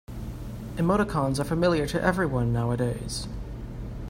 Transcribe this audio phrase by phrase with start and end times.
[0.77, 3.27] Emoticons are familiar to everyone nowadays.